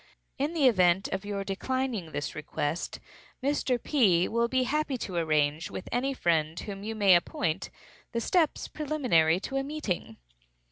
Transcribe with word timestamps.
In 0.39 0.53
the 0.55 0.65
event 0.67 1.09
of 1.09 1.25
your 1.25 1.43
declining 1.43 2.11
this 2.11 2.33
request, 2.33 2.99
Mr. 3.43 3.77
P. 3.79 4.27
will 4.27 4.47
be 4.47 4.63
happy 4.63 4.97
to 4.97 5.15
arrange, 5.15 5.69
with 5.69 5.87
any 5.91 6.11
friend 6.11 6.59
whom 6.61 6.81
you 6.81 6.95
may 6.95 7.13
appoint, 7.13 7.69
the 8.11 8.19
steps 8.19 8.67
preliminary 8.67 9.39
to 9.41 9.57
a 9.57 9.63
meeting. 9.63 10.17